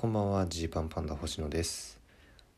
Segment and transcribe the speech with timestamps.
[0.00, 2.00] こんばんはジーパンパンダ星野です。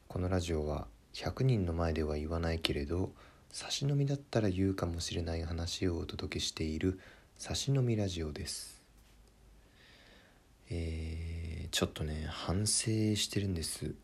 [0.07, 3.11] このラジオは100人の前では言わないけれど
[3.51, 7.01] 差し飲みだったら言うかもしれない話をお届けしている
[7.37, 8.81] 差し飲みラジオです。
[10.71, 13.97] えー、ちょっとね反省してるんです、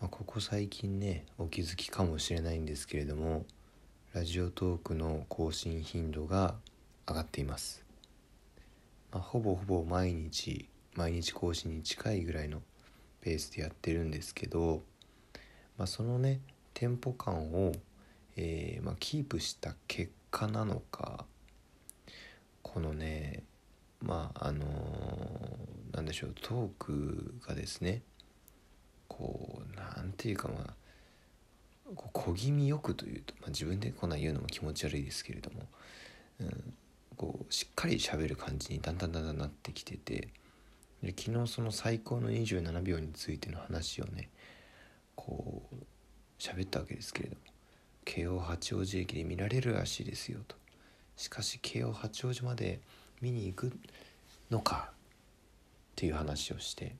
[0.00, 3.44] まあ、ここ最近ねお気づきかもしれないんですけれども
[4.12, 6.54] ラジオトークの更新頻度が
[7.08, 7.84] 上がっています、
[9.10, 12.62] まあ、ほぼほぼ毎日毎日更新に近いぐらいの
[13.20, 14.82] ペースでやってるんですけど、
[15.76, 16.40] まあ、そのね
[16.74, 17.72] テンポ感を、
[18.36, 21.24] えー、まあ、キープした結果なのか
[22.62, 23.42] このね
[24.00, 28.02] まああのー、なんでしょうトークがですね
[29.08, 30.74] こうなんていうかまあ
[31.94, 35.66] こう小気味よくというと、まあ、自分でこんな言うのも気持ち悪いですけれども、
[36.40, 36.74] うん、
[37.16, 40.28] こうしっかり喋る感じにだんだんだんだんなってきてて
[41.02, 44.28] で昨日その最高の27秒についての話をね
[45.14, 45.76] こう
[46.38, 47.40] 喋ったわけですけれども
[48.04, 50.56] 京王八王子駅で見られるらしいですよと。
[51.16, 52.80] しかし京王八王子まで
[53.20, 53.72] 見に行く
[54.50, 54.94] のかっ
[55.96, 56.96] ていう話をして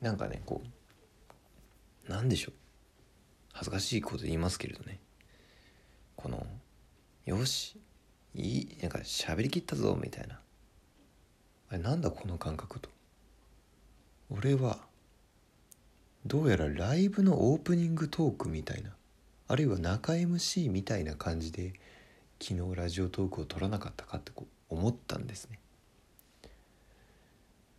[0.00, 0.62] なんかねこ
[2.08, 2.54] うなんでしょう。
[3.52, 4.98] 恥ずかしいこと言いますけれどね。
[6.16, 6.46] この
[7.26, 7.78] よし
[8.34, 10.40] いいなんか喋りきったぞみたいな。
[11.70, 12.90] あれなんだこの感覚と。
[14.30, 14.78] 俺は
[16.26, 18.90] どうやらライブのオープニングトークみたいな
[19.46, 21.74] あるいは中 MC みたいな感じで
[22.40, 25.58] 昨日ラジオトークを撮らなかったかってこう思ったんですね。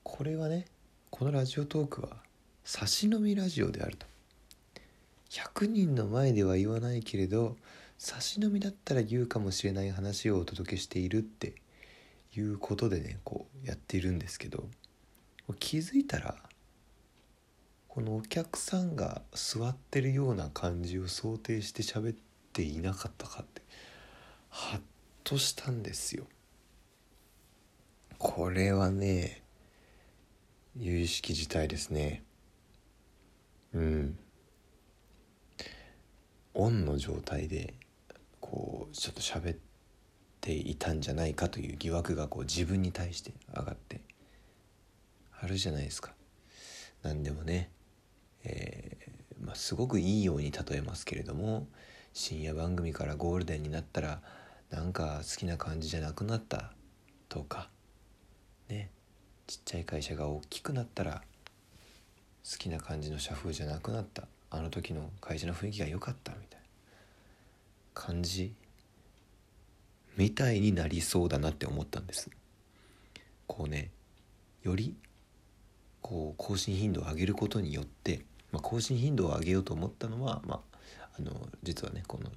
[0.03, 0.66] これはね
[1.09, 2.17] このラジオトークは
[2.63, 4.05] 差し飲みラジオであると。
[5.31, 7.57] 100人の前では言わないけれど
[7.97, 11.55] 差し飲みだったら言うかもしれない話をお届けしているって
[12.38, 14.63] いうことでねこうやっているんですけど。
[15.53, 16.35] 気づいたら
[17.88, 22.17] このお客さんが座ってるような感じを想定して喋っ
[22.51, 23.61] ていなかったかって
[24.50, 24.81] ハッ
[25.23, 26.25] としたんですよ。
[28.17, 29.44] これはね
[30.78, 32.23] 有意識事態ですね。
[33.73, 34.17] うん。
[36.53, 37.73] オンの状態で
[38.41, 39.57] こうちょっと喋っ
[40.41, 44.01] ていたんじゃないかという疑惑がこう自分に対して上がって
[45.41, 46.13] あるじゃないですか。
[47.03, 47.69] 何でもね、
[48.44, 51.68] えー、まあ、すごくいいように例えますけれども
[52.13, 54.22] 深夜番組からゴールデンになったら
[54.72, 56.72] なんか好きな感じじゃなくなった
[57.29, 57.69] とか
[58.69, 58.90] ね。
[59.47, 61.22] ちっちゃい会社が大きくなったら
[62.50, 64.28] 好きな感じの社風じゃなくなった。
[64.50, 66.66] あの時の会社の雰囲気が良かったみたいな。
[67.94, 68.53] 感じ
[70.18, 72.29] みたいになりそうだなって思ったんです。
[73.47, 73.90] こうね
[74.63, 74.95] より
[76.05, 80.79] こう更新頻度を上げることによって、まあ、更新頻度を上げようと思ったのは、まあ、
[81.17, 81.31] あの
[81.63, 82.29] 実はねこの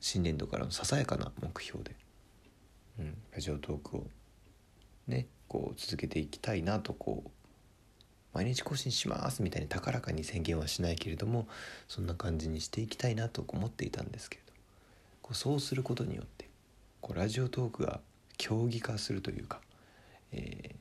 [0.00, 1.94] 新年度からのささやかな目標で、
[3.00, 4.06] うん、ラジオトークを
[5.08, 7.30] ねこう続けていきたいなとこう
[8.32, 11.46] 毎日更新しますみたいに高らかに宣言はしないけれども
[11.86, 14.52] そんな感じにしていきたいなと思っていたんですけれど
[15.20, 16.48] こうそうすることによって
[17.02, 18.00] こうラジオトークが
[18.38, 19.60] 競技化するというか、
[20.32, 20.74] えー、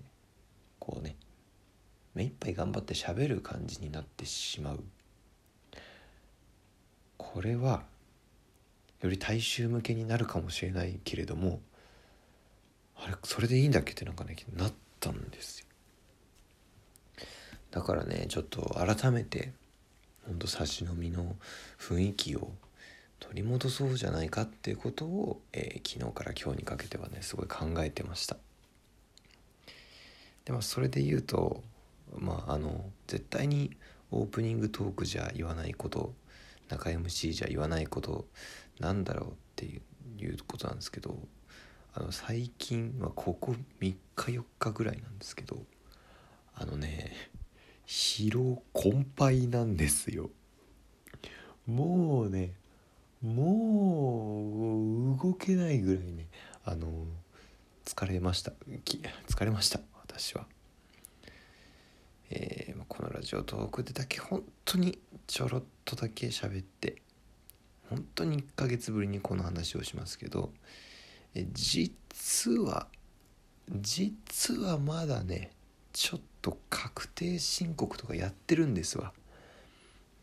[0.80, 1.18] こうね
[2.14, 4.84] 目いっぱい頑張って喋る感じになってしまう。
[7.18, 7.84] これは
[9.02, 11.62] より大衆向けになるかもしれないけれども
[12.96, 15.66] あれそれでいいんだっけってなんかねなったんですよ。
[17.72, 19.54] だからねちょっと改めて
[20.28, 21.36] ほんと差し飲みの
[21.80, 22.52] 雰囲気を
[23.20, 28.38] 取り戻そうじゃないかっていうことを、えー、昨日から今日にかけてはねすごい考えてました。
[30.46, 31.64] でもそれで言うと
[32.18, 33.72] まああの絶対に
[34.12, 36.14] オープニングトークじゃ言わないこと
[36.70, 38.26] 中 MC じゃ言わないこと
[38.80, 41.18] なんだろうっていうことなんですけど
[41.94, 45.58] あの最近はここ3日4日ぐらいなんですけど
[46.56, 47.12] あのね
[47.86, 50.30] 疲労困憊なんですよ
[51.68, 52.54] もうね
[53.22, 56.28] もう動けないぐらいね
[56.64, 56.88] あの
[57.86, 58.54] 疲れました
[59.28, 60.46] 疲れました私は。
[63.22, 67.02] ジオトークでだけ本当にちょろっとだけ喋って
[67.90, 70.52] 本当に1ヶ月ぶりにこの話をしますけど
[71.36, 72.88] え実は
[73.70, 75.52] 実はまだね
[75.94, 79.14] ちょっと確定申告とかやってるんですわ。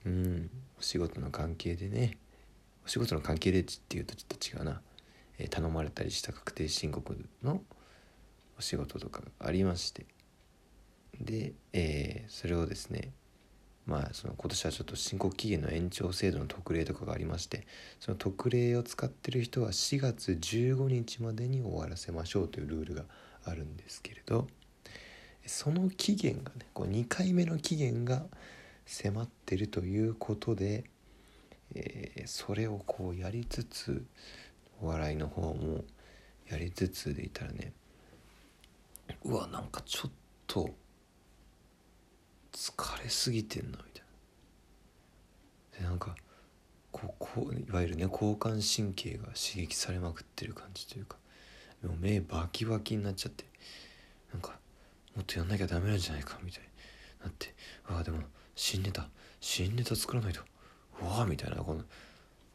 [0.07, 2.17] うんお仕事の関係でね
[2.85, 4.81] お仕事の関係でっていうとちょっと違うな、
[5.39, 7.63] えー、頼まれたりした確定申告の
[8.59, 10.07] お仕事とかがありまして
[11.21, 13.13] で、えー、それをですね
[13.87, 17.67] まあその今年はちょっと申告期限の延長制度の特例とかがありまして
[18.01, 23.05] その特例を使ってる人は4月15日までに終わらせましょうというルールが
[23.45, 24.47] あるんですけれど
[25.47, 28.25] その期限がねこう2回目の期限が
[28.85, 30.85] 迫ってるということで、
[31.75, 34.05] えー、それをこうやりつつ
[34.83, 35.85] お笑いの方も
[36.51, 37.73] やりつつでいたらね
[39.25, 40.11] うわなんかちょっ
[40.47, 40.71] と
[42.59, 44.03] 疲れすぎてんなみたい
[45.75, 45.79] な。
[45.79, 46.17] でなんか
[46.91, 51.19] こうこういわゆるね交感神経が刺激されまくってる感じというか
[51.85, 53.45] もう目バキバキになっちゃって
[54.33, 54.59] なんか
[55.15, 56.67] もっとやんなきゃダメなんじゃないかみたいに
[57.23, 57.55] なって
[57.87, 58.19] ああでも
[58.57, 59.09] 新ネタ
[59.41, 60.41] 新ネタ作らないと。
[61.01, 61.85] うわあみたいなこの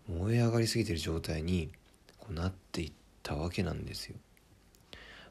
[0.10, 1.72] 燃え上がりすぎてる状態に
[2.18, 2.92] こうなっていっ
[3.22, 4.18] たわけなんですよ。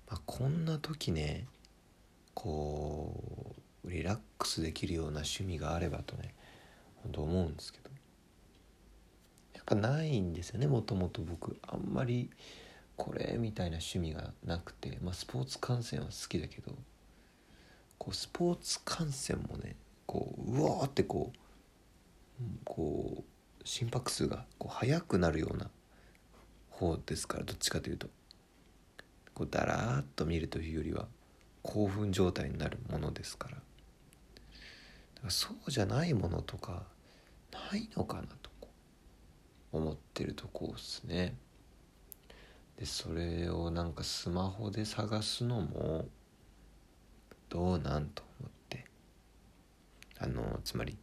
[0.08, 1.46] まあ、こんな時ね
[2.32, 3.31] こう
[3.92, 6.34] リラックスできるような趣味があればとね
[7.02, 7.90] 本当思うんですけど。
[9.54, 11.56] やっぱないんですよねもともと僕。
[11.68, 12.30] あんまり
[12.96, 16.72] これみたいな趣味がなくて、まあ、スポーツ観戦は好きだけど。
[17.98, 23.22] こうスポーツ観戦もねこううわーってこうこう
[23.64, 25.70] 心拍数がこう速くなるような
[26.68, 28.08] 方ですからどっちかというと。
[29.34, 31.06] こうだらーっと見るというよりは
[31.62, 33.54] 興奮状態になるものですから。
[33.54, 33.71] だから
[35.30, 36.82] そうじゃないものとか
[37.52, 38.50] ないのかなと
[39.72, 41.36] 思ってるとこですね。
[42.78, 46.06] でそれをなんかスマホで探すのも
[47.48, 48.84] どうなんと思って。
[50.18, 50.96] あのつまり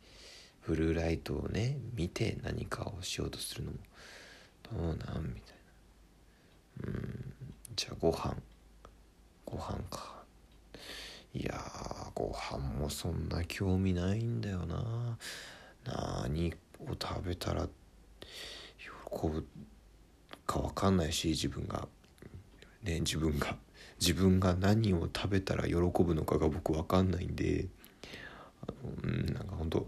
[0.66, 3.78] ブルーライトをね見て何かをしようとするのも
[4.72, 5.56] どうなんみたい
[6.86, 6.88] な。
[6.88, 7.34] うん
[7.76, 8.36] じゃあご飯。
[9.46, 10.24] ご飯か。
[11.34, 11.54] いや
[12.14, 15.18] ご飯もそんな興味ないんだよな。
[15.86, 17.68] 何を食べたら
[18.78, 19.48] 喜ぶ
[20.46, 21.88] か分かんないし自分が。
[22.84, 23.58] ね自分が。
[24.00, 27.68] 自分が何を食べたら喜ぶのかが僕分かんないんで。
[28.68, 29.88] あのうんなんかほんと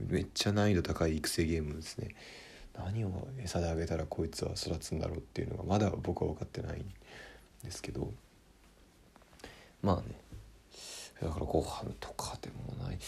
[0.00, 2.14] めっちゃ難易度高い育成ゲームですね。
[2.74, 6.84] 何を餌であげたらこいつは育つんだろうっていうのがまだ僕は分かってないん
[7.64, 8.12] ですけど。
[9.82, 10.25] まあね。
[11.22, 12.98] だからご飯とかでもない。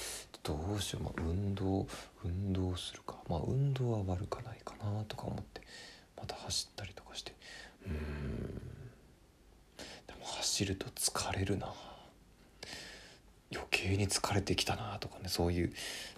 [0.42, 1.86] どうしよう、まあ、運動
[2.24, 3.16] 運動するか。
[3.28, 5.60] まあ運動は悪かないかなとか思って。
[6.16, 7.34] また走ったりとかして。
[7.86, 7.92] うん。
[10.06, 11.72] でも走ると疲れるな。
[13.52, 15.28] 余計に疲れてきたなとかね。
[15.28, 15.72] そういう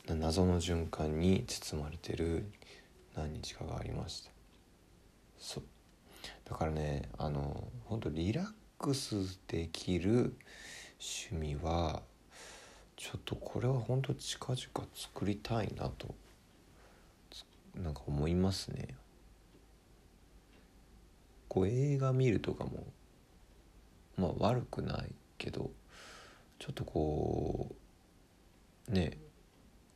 [0.06, 2.50] 謎の循環に包まれてる
[3.16, 4.30] 何日かがありました
[5.38, 5.64] そう。
[6.48, 8.46] だからねあの本当リラッ
[8.78, 10.34] クスできる
[11.00, 12.02] 趣味は
[12.96, 16.14] ちょっとこれは本当近々作りたいなと
[17.74, 18.88] なんか思いますね。
[21.48, 22.84] こう映画見るとかも
[24.16, 25.70] まあ悪くないけど
[26.58, 27.74] ちょっとこ
[28.88, 29.16] うね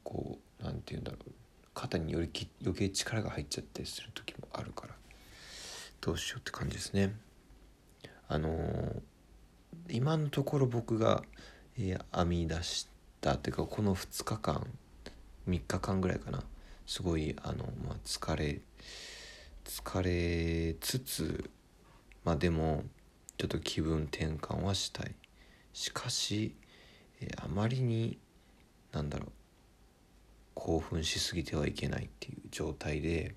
[0.02, 1.30] こうなんて言うんだろう。
[1.74, 4.94] 肩によりき余計力が入っちゃったりする時もあるから
[6.00, 7.16] どうしようって感じですね。
[8.28, 9.02] あのー、
[9.90, 11.22] 今のところ僕が、
[11.78, 12.88] えー、編み出し
[13.20, 14.66] たっていうかこの2日間
[15.48, 16.42] 3日間ぐらいかな。
[16.86, 18.60] すごいあの、まあ、疲れ
[19.64, 21.50] 疲れつつ
[22.24, 22.84] まあでも
[23.38, 25.14] ちょっと気分転換はしたい。
[25.72, 26.54] しかし、
[27.20, 28.18] えー、あまりに
[28.92, 29.32] なんだろう
[30.54, 33.34] 興奮しすぎてはいけないっていう状態で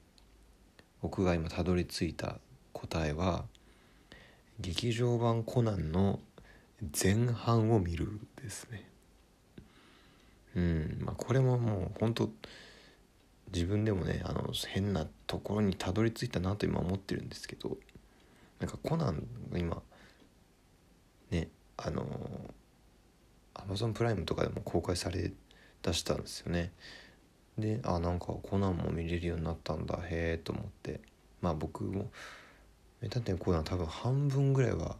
[1.01, 2.37] 僕が今たどり着いた
[2.73, 3.45] 答えは
[4.59, 6.19] 劇場版コナンの
[6.81, 8.89] 前半を見るですね。
[10.55, 12.29] うんまあこれももう本当
[13.53, 17.77] 自分でもねあの変なところにたどり着いたなと今思ってるんですけど
[18.59, 19.81] なんかコナンが今
[21.29, 22.05] ねあの
[23.53, 25.31] アマゾンプライムとかでも公開され
[25.81, 26.71] 出したんですよね。
[27.57, 31.01] であなんかコナンも見れるようになったんだへえと思って。
[31.41, 32.09] まあ僕も
[33.01, 34.97] 「名探偵コナン」多分半分ぐらいは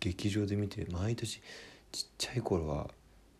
[0.00, 1.40] 劇場で見て毎年
[1.92, 2.88] ちっちゃい頃は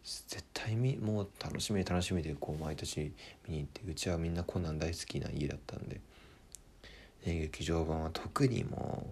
[0.05, 3.13] 絶対みもう楽しみ楽しみでこう毎年
[3.47, 6.01] 見に行ってうちはみんなコナン大好きな家だったんで、
[7.27, 9.07] ね、劇場版は特にも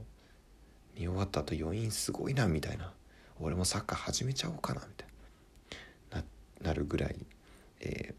[0.97, 2.93] う見終わった後余韻すごいなみたいな。
[3.41, 5.09] 俺もサッカー始めちゃおうかなみたい
[6.11, 6.25] な。
[6.63, 7.17] なるぐらい、
[7.81, 8.15] え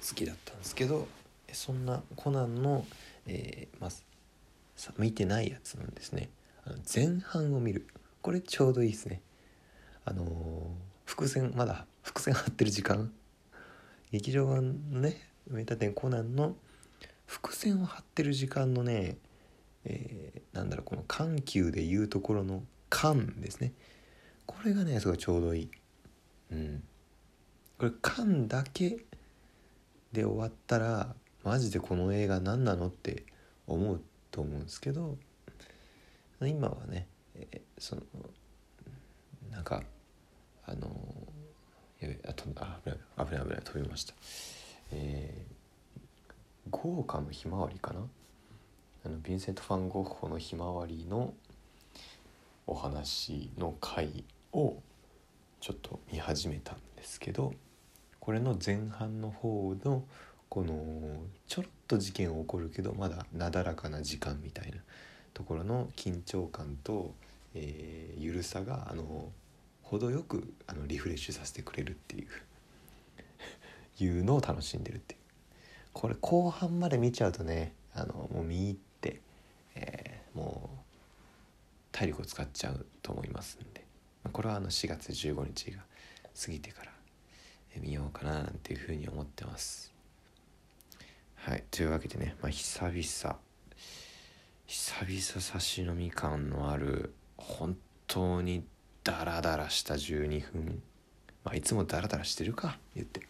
[0.00, 1.06] ー、好きだったんですけど
[1.52, 2.84] そんなコナンの、
[3.26, 3.90] えー、まあ
[4.98, 6.28] 見てないやつなんですね。
[6.64, 7.86] あの前半を見る。
[8.22, 9.22] これちょうどいいですね。
[10.04, 13.12] あのー伏線まだ伏線張ってる時間。
[14.12, 16.54] 劇場版のね名探偵コナンの
[17.26, 19.16] 伏線を張ってる時間のね、
[19.84, 23.72] えー、なんだろうこの緩急でいうところの「緩」ですね。
[24.46, 25.70] これがねすごいちょうどいい。
[26.52, 26.82] うん。
[27.78, 29.04] これ「緩」だけ
[30.12, 33.24] で終わったらマジでこの映画何なのって
[33.66, 34.00] 思う
[34.30, 35.18] と思うんですけど
[36.40, 37.06] 今はね、
[37.52, 38.02] えー、その
[39.50, 39.82] なんか
[40.66, 40.88] あの
[42.00, 44.14] やべあとあ危ない危ない危ない飛びました。
[44.92, 46.00] えー、
[46.70, 48.00] 豪華のひまわりかな？
[49.04, 51.32] あのヴィンセント・ファン・ゴッホのひまわりの
[52.66, 54.76] お話の回を
[55.60, 57.54] ちょっと見始めたんですけど
[58.18, 60.04] これの前半の方の
[60.48, 64.78] このちょっと事件起こるけどまだなだらかな時間みたいな
[65.32, 67.14] ところの緊張感と、
[67.54, 69.30] えー、ゆるさがあの
[69.82, 72.28] 程よくあのリフレッシュさせてくれるっていう
[74.04, 75.20] いうのを楽しんでるっていう。
[75.92, 79.20] これ後半まで見ちゃうとねあのもう見入って、
[79.74, 80.78] えー、もう
[81.90, 83.84] 体力を使っちゃうと思いますんで。
[84.32, 85.82] これはあの4月15日が
[86.40, 86.92] 過ぎてから
[87.76, 89.92] 見ようかななんていうふうに思ってます。
[91.36, 91.64] はい。
[91.70, 93.38] というわけでね、まあ、久々
[94.66, 98.64] 久々差し飲み感のある本当に
[99.02, 100.82] ダラダラした12分。
[101.44, 103.22] まあいつもダラダラしてるか言って。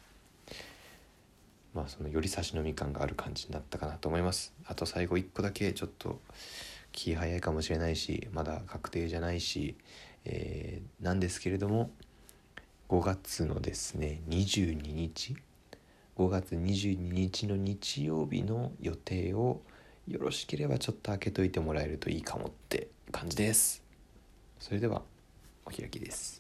[1.75, 4.53] まあそのより差し飲み感がある感じになったかなと思います。
[4.67, 6.21] あと最後1個だけちょっと
[6.93, 9.77] 気早いかもしれないしまだ確定じゃないし、
[10.25, 11.91] えー、なんですけれども
[12.89, 15.37] 5月のですね22日。
[16.17, 19.63] 5月22日の日曜日の予定を
[20.07, 23.90] よろしければちょっと開けといてもらえるといいかもって感じです。
[24.61, 25.03] それでは
[25.65, 26.40] お開きです。